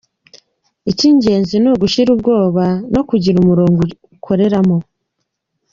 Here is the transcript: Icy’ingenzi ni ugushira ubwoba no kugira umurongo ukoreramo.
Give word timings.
Icy’ingenzi 0.91 1.55
ni 1.59 1.69
ugushira 1.73 2.09
ubwoba 2.15 2.65
no 2.93 3.01
kugira 3.09 3.37
umurongo 3.39 3.79
ukoreramo. 4.15 4.77